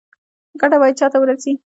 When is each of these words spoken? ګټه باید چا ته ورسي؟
ګټه 0.61 0.77
باید 0.81 0.95
چا 0.99 1.07
ته 1.13 1.17
ورسي؟ 1.19 1.51